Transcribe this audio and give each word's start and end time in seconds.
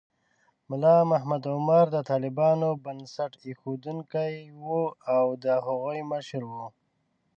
ملا 0.69 0.95
محمد 1.11 1.43
عمر 1.53 1.85
د 1.95 1.97
طالبانو 2.09 2.69
بنسټ 2.83 3.31
ایښودونکی 3.45 4.33
و 4.65 4.67
او 5.15 5.25
د 5.43 5.45
هغوی 5.65 5.99
مشر 6.11 6.41
و. 6.51 6.53